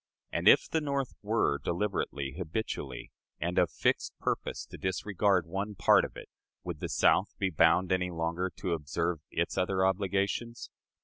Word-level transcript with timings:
And 0.31 0.47
if 0.47 0.67
the 0.67 0.81
North 0.81 1.13
were, 1.21 1.59
deliberately, 1.63 2.33
habitually, 2.35 3.11
and 3.39 3.59
of 3.59 3.69
fixed 3.69 4.17
purpose, 4.17 4.65
to 4.65 4.77
disregard 4.79 5.45
one 5.45 5.75
part 5.75 6.03
of 6.05 6.17
it, 6.17 6.27
would 6.63 6.79
the 6.79 6.89
South 6.89 7.37
be 7.37 7.51
bound 7.51 7.91
any 7.91 8.09
longer 8.09 8.51
to 8.55 8.73
observe 8.73 9.19
its 9.29 9.59
other 9.59 9.85
obligations?... 9.85 10.71